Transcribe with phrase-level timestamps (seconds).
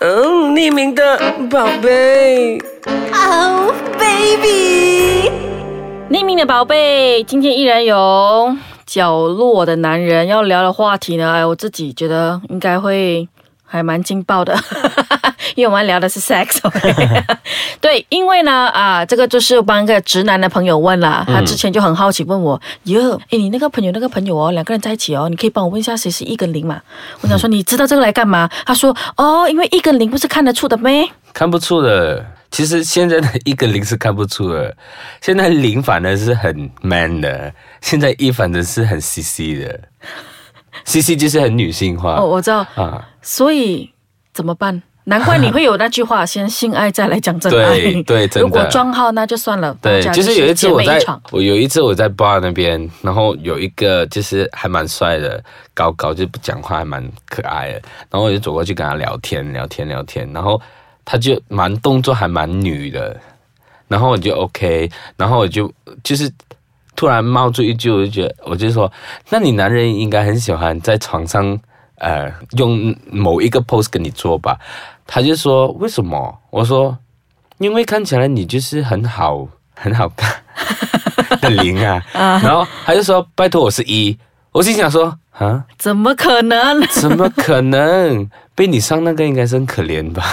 [0.00, 2.58] 嗯，匿名的宝贝。
[3.12, 5.30] Oh baby，
[6.10, 11.32] 匿名的宝贝，今天依然有角落的男人要聊的话题呢。
[11.32, 13.28] 哎，我自己觉得应该会
[13.64, 14.56] 还蛮劲爆的，
[15.56, 16.58] 因为我们聊的是 sex。
[17.80, 26.80] 对，因为呢，啊，这个就是帮一个直男的朋友问了，他之前就很好奇问我，哟，哎，你那个朋友那个朋友哦，两个人在一起哦，你可以帮我问一下谁是一跟零嘛？
[27.20, 28.48] 我想说，你知道这个来干嘛？
[28.64, 31.06] 他说，哦，因为一跟零不是看得出的咩？
[31.32, 32.24] 看不出的。
[32.50, 34.72] 其实现在的一跟零是看不出的，
[35.20, 39.80] 现在零反而是很 man 的，现在一反正是很 CC 的
[40.84, 43.08] CC 就是很女性化哦，我知道，啊。
[43.22, 43.90] 所以
[44.32, 44.82] 怎么办？
[45.06, 47.78] 难怪你会有那句话，先性爱再来讲真爱。
[47.78, 49.76] 对对 真的如果装号那就算了。
[49.82, 50.98] 对，就是有一次我在
[51.30, 57.82] 我有一次我在 bar 那边，然后有一个就是还蛮帅的，高高就不讲话，还蛮可爱的。
[58.10, 60.58] 然后我就走过去跟他聊天，聊天，聊天，然后
[61.04, 63.14] 他就蛮动作还蛮女的，
[63.88, 65.70] 然后我就 OK，然后我就
[66.02, 66.32] 就是
[67.04, 68.90] 突然冒出一句，我就觉得我就说，
[69.28, 71.60] 那你男人应该很喜欢在床上
[71.96, 74.58] 呃用某一个 pose 跟你做吧？
[75.06, 76.34] 他就说为什么？
[76.48, 76.96] 我说
[77.58, 80.34] 因为看起来你就是很好很好看
[81.42, 84.16] 的零 啊，然后他就说拜托我是一，
[84.52, 86.80] 我心想说啊，怎么可能？
[86.86, 88.30] 怎么可能？
[88.54, 90.24] 被你上那个应该是很可怜吧？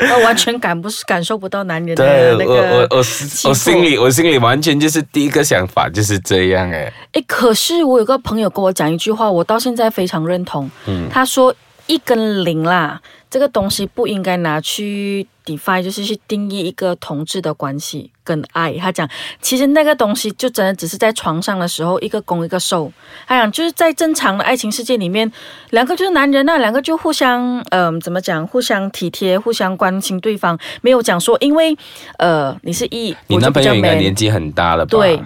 [0.00, 2.04] 我完全感不感受不到男人的
[2.36, 2.96] 那我我个。
[2.96, 2.98] 我
[3.48, 10.70] 我心里我心里完全就是第一个想法就是这样哎，哎，可是我有个朋友跟我讲一句话，我到现在非常认同。
[10.86, 11.54] 嗯他说
[11.86, 13.00] 一跟零啦，
[13.36, 18.72] 这个东西不应该拿去 define，就是去定义一个同志的关系跟爱。
[18.78, 19.06] 他讲，
[19.42, 22.90] 其实那个东西就真的只是在床上的时候，一个攻一个受。
[23.26, 25.30] 他讲，就是在正常的爱情世界里面，
[25.68, 31.76] 两个就是男人啊，两个就互相，嗯、怎么讲，互相体贴，互相关心对方，没有讲说，因为
[32.16, 34.98] 呃你是一，你男朋友应该年纪很大了吧？
[34.98, 35.20] 对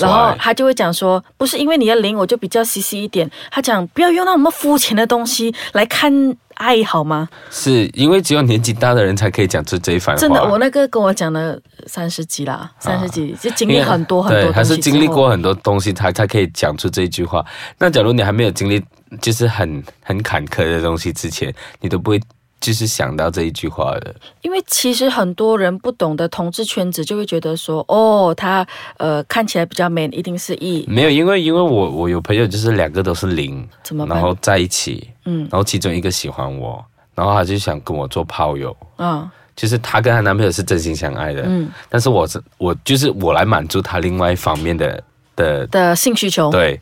[0.00, 0.34] 然后。
[0.38, 3.30] 他就会讲说，不是因为你的零，我就比较 C C 一点。
[3.50, 6.10] 他讲不要用那么肤浅的东西来看
[6.54, 7.28] 爱，好吗？
[7.50, 10.20] 是因为只有年纪大的人才可以讲出这一番话。
[10.20, 17.44] 真的，我那个跟我讲了三十几啦，三十几就经历很多很多他是经历过很多东西，他才可以讲出这一句话。
[17.78, 18.82] 那假如你还没有经历，
[19.20, 22.20] 就是很很坎坷的东西之前，你都不会
[22.64, 24.14] 就是想到这一句话的。
[24.40, 28.66] 因为其实很多人不懂得同志圈子，就会觉得说，哦，他
[28.96, 34.16] 呃看起来比较 man，一定是 E，没有，因为因为我我有朋友就是两个都是零，怎么办？
[34.16, 35.40] 然后在一起，嗯。
[35.50, 36.82] 然后其中一个喜欢我，
[37.14, 38.74] 然后他就想跟我做炮友。
[38.96, 41.70] 啊就是她跟她男朋友是真心相爱的，嗯。
[41.88, 45.00] 但是我是我就是我来满足她另外一方面的
[45.36, 46.80] 的的性需求，对，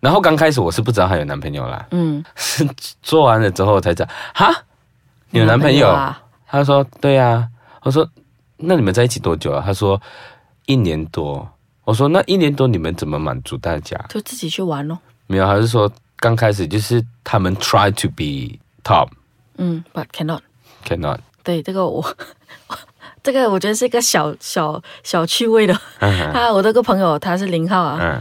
[0.00, 2.66] 然后刚开始我是不知道她有男朋友啦，嗯，是
[3.02, 4.50] 做完了之后才知道，哈，
[5.36, 5.88] 你有男朋友？
[5.88, 6.20] 啊？
[6.46, 7.46] 他说对呀、
[7.82, 8.08] 我说
[8.56, 9.62] 那你们在一起多久啊？
[9.64, 10.00] 他说
[10.66, 11.46] 一年多。
[11.84, 13.96] 我说那一年多你们怎么满足大家？
[14.08, 14.98] 就自己去玩咯。
[15.26, 19.08] 没有，还是说刚开始就是他们 try to be top
[19.58, 20.40] 嗯，but cannot。
[20.84, 22.02] cannot，对，这个我，
[23.22, 25.78] 这个我觉得是一个小小小趣味的。
[25.98, 28.20] 嗯他 我的个朋友他是零号啊，嗯，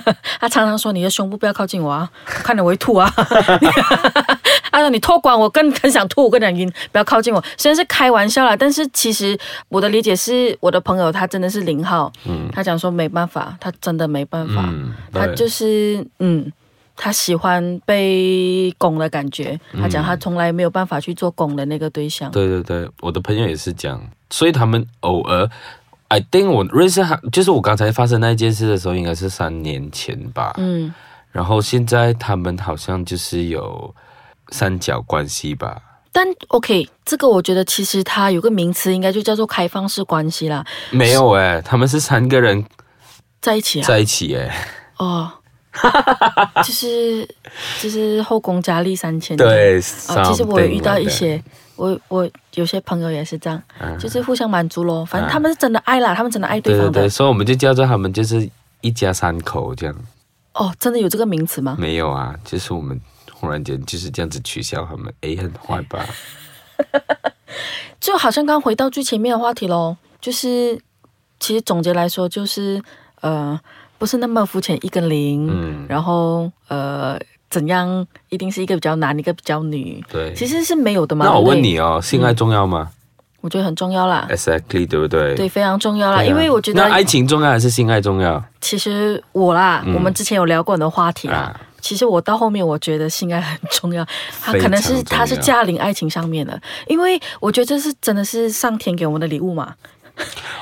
[0.40, 3.10] 他常常说你的胸部不要靠近我啊，我看着我会吐啊。
[4.72, 7.42] 他说你托管我更很想吐，我更想晕，不要靠近我。
[7.58, 9.38] 虽然是开玩笑啦，但是其实
[9.68, 16.50] 我的理解是，我的朋友他真的是零号，嗯他讲说没办法，他真的没办法，嗯，他就是嗯。
[16.94, 22.30] 他喜欢被拱的感觉，他讲他从来没有办法去做拱的那个对象。
[22.30, 23.98] 对对对，我的朋友也是这样，
[24.28, 25.48] 所以他们偶尔
[26.12, 30.52] ，I think 我认识他，就是我刚才发生那一件事的时候，应该是三年前吧。
[30.58, 30.92] 嗯，
[31.30, 33.94] 然后现在他们好像就是有
[34.50, 35.80] 三角关系吧。
[36.12, 42.62] 但 OK，这个我觉得其实它有个名词，应该就叫做开放式关系啦，没有哎、他们是三个人
[43.40, 43.88] 在一起啊。
[43.88, 44.54] 在一起哎、
[44.98, 45.32] 哦，
[46.56, 47.26] 就是
[47.80, 49.34] 就是后宫佳丽三千。。
[49.38, 51.42] 对，哦，其实我有遇到一些，
[51.76, 55.04] 我我有些朋友也是这样，嗯就是互相满足咯。
[55.04, 57.02] 反正他们是真的爱啦，他们真的爱对方的。
[57.02, 58.48] 对，所以我们就叫做他们就是
[58.80, 59.94] 一家三口这样。
[60.54, 61.76] 哦，真的有这个名词吗？
[61.78, 63.00] 没有啊，就是我们
[63.32, 66.04] 忽然间就是这样子取消他们，诶，很坏吧？
[68.00, 70.78] 就好像刚回到最前面的话题喽，就是
[71.40, 72.82] 其实总结来说，就是
[73.20, 73.58] 呃，
[73.98, 77.18] 不是那么肤浅，一跟零，嗯然后呃，
[77.52, 80.32] 怎样一定是一个比较男，一个比较女，对。
[80.34, 81.26] 其实是没有的嘛。
[81.26, 82.88] 那我问，你哦，性爱重要吗
[83.42, 85.34] 我觉得很重要啦，？Exactly，对不对？
[85.34, 91.60] 对，非常重要啦，啊因为我觉得那爱情重要还是性爱重要其实我啦，嗯我们之前有聊过很多话题啦，啊？
[91.80, 94.06] 其实我到后面我觉得性爱很重要，
[94.40, 99.74] 它可能是它是驾临爱情上面的，因为我觉得这是真的是上天给我们的礼物嘛。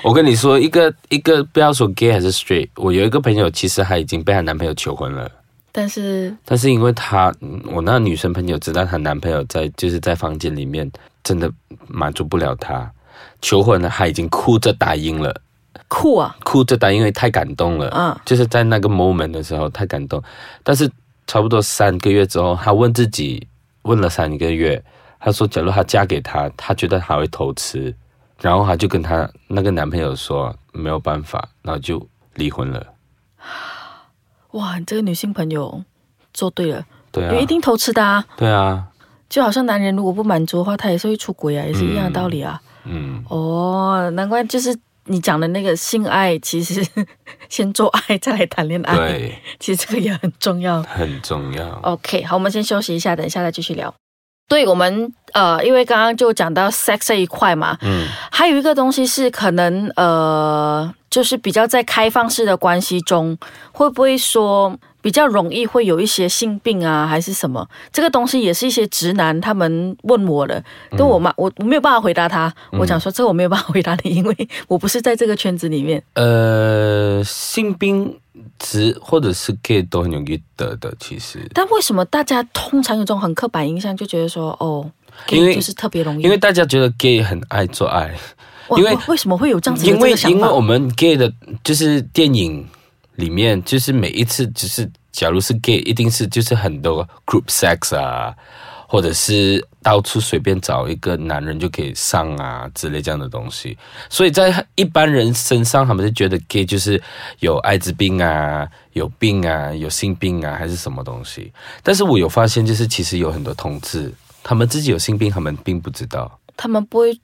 [0.02, 5.31] 我跟你说，一个一个不要说 gay 还是 straight，我有一个朋友，其实她已经被她男朋友求婚了。
[5.72, 10.90] 但是但是因为她，嗯我那女生朋友知道她男朋友在就是在房间里面
[11.22, 11.50] 真的
[11.87, 12.90] 满足不了她，
[13.40, 15.34] 求婚了，她已经哭着答应了，
[15.88, 18.17] 哭啊，哭着答应，因为太感动了，嗯。
[18.25, 20.22] 就是在那个 moment 的时候太感动。
[20.64, 20.90] 但是
[21.26, 23.46] 差不多三个月之后，她问自己，
[23.82, 24.82] 问了三个月，
[25.20, 27.94] 她说，假如她嫁给他，她觉得她会偷吃，
[28.40, 32.84] 然后她就跟她那个男朋友说没有办法，然后就离婚了。
[34.52, 35.82] 哇，你这个女性朋友
[36.35, 38.85] 做对了，对啊因为一，定偷吃的啊，对啊，
[39.29, 42.61] 就好像男人如果不满足的话，他也是会出轨啊，也是一样的道理啊。
[42.85, 46.85] 嗯，哦，难怪就是你讲的那个性爱，其实
[47.49, 50.82] 先做爱再来谈恋爱，对，其实这个也很重要。
[50.85, 51.69] 很重要。
[51.82, 53.94] OK，好，我们先休息一下，等一下再继续聊。
[54.50, 63.38] 对我们呃，因为刚刚就讲到 sex 这一块嘛，嗯，还有一个东西是可能呃，就是比较在开放式的关系中，
[63.70, 67.67] 会不会说比较容易会有一些性病啊，还是什么？
[67.93, 70.62] 这个东西也是一些直男他们问我的，
[70.97, 76.02] 但我妈我我没有办法回答他，我讲说这个我没有办法回答你， 因为我不是在这个圈子里面。
[76.14, 78.19] 呃，性病
[78.58, 84.91] 直或者是 gay 都很容易得的，其实，但为什么大家通常有这种很刻板印象，就觉得说哦
[85.29, 86.23] 因为就是特别容易？
[86.23, 88.14] 因为大家觉得 gay 很爱做爱，
[88.76, 90.31] 因为为什么会有这样子的因为这个？
[90.31, 91.31] 因为我们 gay 的，
[91.64, 92.67] 就是电影
[93.20, 98.34] 里面，就是每一次，就是假如是 gay，一定是就是很多 group sex 啊，
[98.88, 103.76] 或者是到处随便找一个男人就可以上啊之类这样的东西。
[104.08, 107.00] 所以在一般人身上，他们就觉得 gay 就是
[107.40, 111.52] 有艾滋病啊、有病啊、有性病啊，还是什么东西。
[111.82, 114.12] 但是我有发现，就是其实有很多同志，
[114.43, 116.40] 他们自己有性病，他们并不知道。
[116.56, 117.20] 他们不会。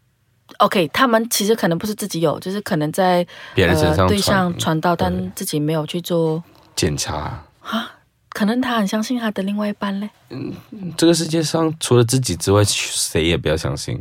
[0.58, 6.42] OK，他们其实可能不是自己有，就是可能在呃别人身上对传象传到，但自己没有去做
[6.74, 7.92] 检查，啊。
[8.30, 10.10] 可能他很相信他的另外一半嘞。
[10.28, 10.52] 嗯
[10.94, 13.98] 这个世界上除了自己之外，谁也不要相信。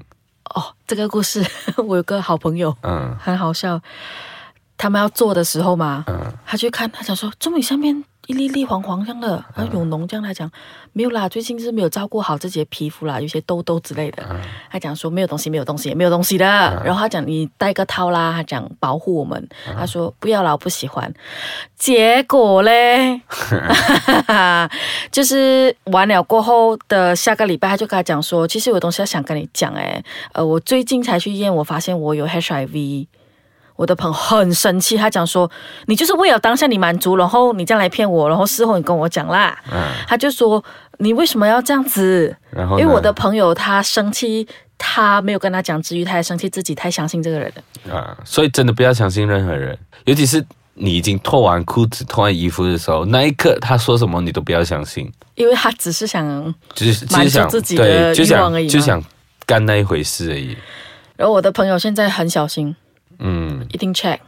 [0.54, 1.42] 哦，这个故事
[1.88, 3.82] 我有个好朋友嗯很好笑，
[4.78, 10.52] 他们要做的时候嘛，嗯他去看，他想说，怎么你下面一粒粒黄黄这样的，然后有脓这样，他讲
[10.94, 14.24] 没有啦，最近是没有照顾好自己的皮肤啦，有些痘痘之类的。
[14.72, 16.46] 他讲说没有东西，没有东西，没有东西的。
[16.46, 19.48] 然后他讲你戴个套啦，他讲保护我们。
[19.78, 21.14] 他说不要啦，我不喜欢。
[21.78, 23.22] 结果嘞，
[25.12, 33.08] 就是完了过后的下个礼拜，他就跟他讲说，其实有东西要想跟你讲，哎，呃，我最近才去验，我发现我有 HIV。
[33.76, 35.50] 我的朋友很生气，他讲说
[35.86, 39.58] 你就是为了当下你满足，然后你这样来骗我，然后事后你跟我讲啦。
[39.72, 40.64] 嗯，他就说
[41.00, 42.36] 你为什么要这样子？
[42.52, 47.94] 然后因为我的朋友他生气，他没有跟他讲之余，他还生气自己太相信这个人了。
[47.94, 50.44] 啊，所以真的不要相信任何人，尤其是
[50.76, 59.04] 你已经脱完裤子、脱完衣服的时候，那一刻他说什么你都不要相信，因为他只是想，只是满足只想自己的欲望而已就想
[59.46, 60.58] 干那一回事而已。
[61.18, 62.76] 然后我的朋友现在很小心，
[63.20, 64.20] 嗯，一定 check，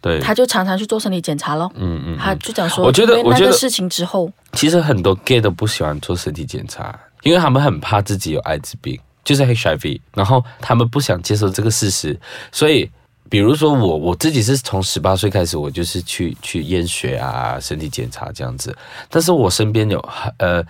[0.00, 1.70] 对，他就常常去做身体检查咯。
[1.74, 12.18] 嗯嗯，他就讲说，我觉得我觉得那个事情之后，其实很多 gay 都不喜欢做身体检查，因为他们很怕自己有艾滋病，就是 HIV，然后他们不想接受这个事实，
[12.52, 12.90] 所以。
[13.28, 18.72] 比如说我我自己是从十八岁开始，我就是去去验血啊，身体检查这样子。
[19.10, 19.98] 但是我身边有
[20.38, 20.62] 呃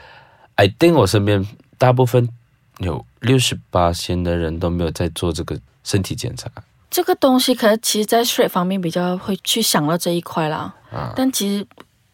[0.55, 1.47] ，I think 我身边
[1.77, 2.27] 大部分
[2.79, 6.49] 有六十八线的人都没有在做这个身体检查。
[6.91, 10.75] 这个东西可能其实，在 straight 方面比较会去想到这一块啦。
[10.91, 11.67] 啊但其实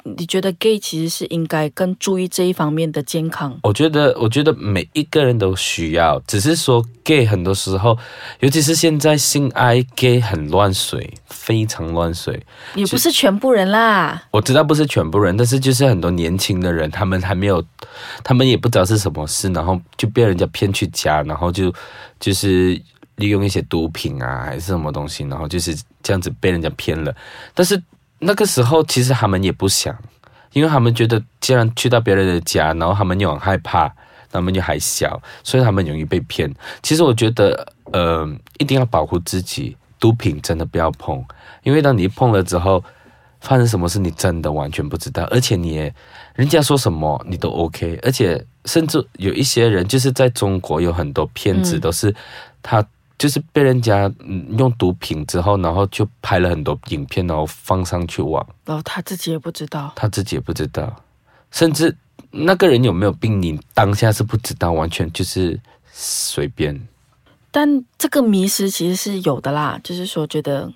[0.04, 3.56] 你觉得 gay 其实是应该更注意这一方面的健康。
[3.62, 7.96] 我觉得，我觉得每一个人都需要，只是说 gay 很多时候，
[8.40, 12.44] 尤其是现在性爱 gay 很乱水，非常乱水。
[12.74, 17.62] 也不是全部人啦，我知道不是全部人，但是就是很多年轻的人，他们还没有，
[18.24, 21.72] 他们也不知道是什么事，然后就被人家骗去加，然后就
[22.18, 22.80] 就是
[23.16, 27.14] 利用一些毒品啊，还是什么东西，然后就是这样子被人家骗了。
[27.54, 27.80] 但是
[28.18, 29.96] 那个时候，其实他们也不想，
[30.52, 33.92] 因为他们觉得既然去到别人的家，然后他们又很害怕，
[34.30, 36.52] 他们又还小，所以他们容易被骗。
[36.82, 38.26] 其实我觉得，呃，
[38.58, 41.22] 一定要保护自己，毒品真的不要碰，
[41.62, 42.82] 因为当你一碰了之后，
[43.40, 45.94] 发生什么事你真的完全不知道，而且你也
[46.34, 52.14] 人家说什么你都 OK，而且甚至有一些人就是在中国有很多骗子嗯都是
[52.62, 52.84] 他。
[53.22, 59.92] 就是被人家嗯用毒品之后，然后就拍了很多影片，然后放上去网，然后他自己也不知道。
[59.94, 60.92] 他自己也不知道，
[61.52, 61.96] 甚至
[62.32, 65.60] 那个人有没有病，你当下是不知道，完全就是
[65.92, 66.88] 随便。
[67.52, 70.72] 但这个迷失其实是有的啦，就是说觉得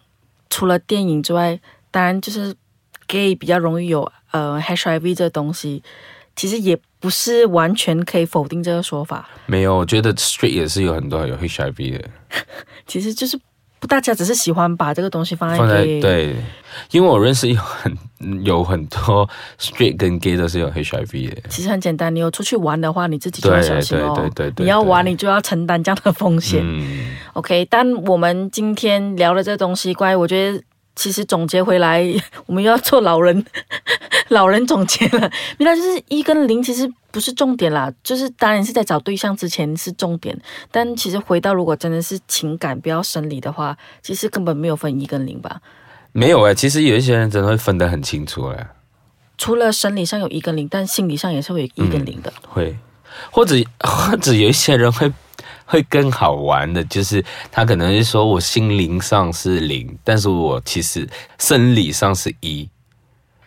[0.49, 1.59] 除了电影之外，
[1.91, 2.55] 当然就是
[3.09, 5.83] gay 比较容易有呃 HIV 这东西，
[6.37, 9.29] 其实也不是完全可以否定这个说法。
[9.47, 12.05] 没有，我觉得 straight 也是有很多有 HIV 的，
[12.87, 13.39] 其实就是
[13.79, 16.37] 不大家只是喜欢把这个东西放在放在 gay 对，
[16.93, 17.97] 因为我认识有很
[18.45, 19.29] 有很多
[19.59, 21.43] straight 跟 gay 都是有 HIV 的。
[21.49, 24.13] 其实很简单，你有出去玩的话，你自己就要小心哦。
[24.15, 26.61] 对对对对对你要玩，对你就要承担这样的风险。
[26.65, 30.63] 嗯，OK，但我们今天聊的这东西，关于我觉得
[30.97, 32.03] 其实总结回来，
[32.47, 33.45] 我们又要做老人
[34.31, 35.31] 老人总结了。
[35.59, 40.37] 原来就是一跟零其实不是重点啦，就是当然是在找对象之前是重点，
[40.73, 45.61] 但其实回到如果真的是情感不要生理的话，其实根本没有分一跟零吧。
[46.13, 48.67] 没有哎、其实有一些人真的会分得很清楚哎、
[49.37, 52.33] 除了生理上有一跟零，但心理上也是会有一跟零的。
[52.49, 52.75] 会，
[53.31, 55.13] 或者或者有一些人会
[55.67, 61.07] 会更好玩的，就是他可能是说我心灵上是零，但是我其实
[61.39, 62.67] 生理上是一，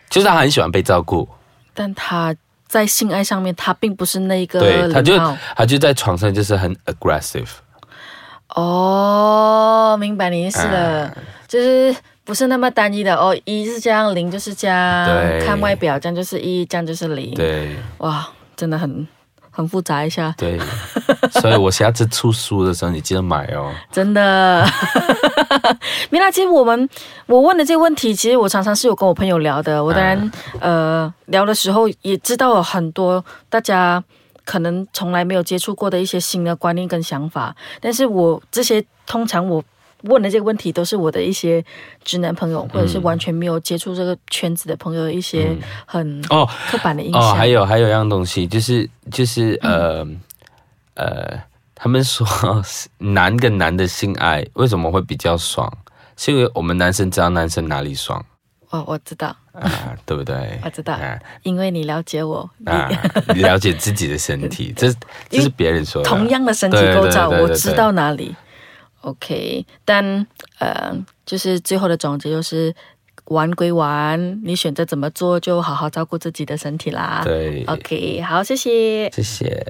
[0.08, 1.28] 就是他很喜欢被照顾，
[1.74, 2.32] 但他
[2.68, 5.18] 在性爱上面，他并不是那个对，他就
[5.56, 7.48] 他就在床上就是很 aggressive，
[8.54, 11.16] 哦，明白你意思了，啊。
[11.48, 15.08] 就是不是那么单一的哦，一是这样，零就是这样，
[15.44, 17.74] 看外表这样就是一，这样就是零，，对。
[17.98, 19.04] 哇，真的很
[19.50, 20.58] 很复杂一下，对，
[21.40, 24.66] 所以我下次出书的时候你记得买哦， 真的。
[26.10, 26.88] 没啦，其实我们
[27.26, 29.82] 我问的这个问题，其实我常常是有跟我朋友聊的。
[29.82, 30.30] 我当然、
[30.60, 34.02] 呃聊的时候也知道了很多大家
[34.44, 39.62] 可能从来没有接触过的一些新的观念跟想法，但是我这些通常我。
[40.02, 41.64] 问的这个问题都是我的一些
[42.04, 47.22] 直男朋友，或者是完全没有接触这个圈子的朋友的一些很哦刻板的印象。
[47.22, 50.06] 哦，还有还有一样东西，就是就是呃、
[50.94, 51.40] 呃，
[51.74, 52.26] 他们说
[52.98, 55.70] 男跟男的性爱为什么会比较爽？
[56.16, 58.22] 是因为我们男生知道男生哪里爽
[58.68, 60.60] 哦，我知道，啊，对不对？
[60.62, 62.88] 我知道啊因为你了解我，你啊，
[63.34, 64.92] 了解自己的身体， 这
[65.28, 66.14] 这是别人说的啊。
[66.14, 68.36] 同样的身体对构造，我知道哪里。
[69.02, 70.26] OK，但
[70.58, 72.74] 呃，就是最后的总结就是，
[73.26, 77.22] 玩归玩，你选择怎么做，就好好照顾自己的身体啦。
[77.24, 79.10] 对 OK，好，谢谢。
[79.10, 79.64] 谢谢。